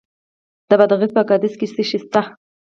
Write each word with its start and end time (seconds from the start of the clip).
د 0.69 0.71
بادغیس 0.79 1.11
په 1.15 1.21
قادس 1.29 1.53
کې 1.59 1.67
څه 1.73 1.83
شی 1.89 1.97
شته؟ 2.01 2.21